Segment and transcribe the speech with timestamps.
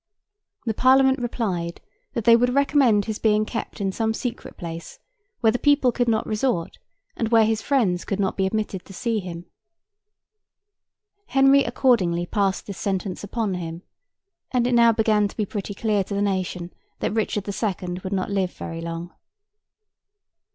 [0.65, 1.79] The Parliament replied
[2.13, 4.97] that they would recommend his being kept in some secret place
[5.41, 6.79] where the people could not resort,
[7.15, 9.45] and where his friends could not be admitted to see him.
[11.27, 13.83] Henry accordingly passed this sentence upon him,
[14.49, 17.99] and it now began to be pretty clear to the nation that Richard the Second
[17.99, 19.13] would not live very long.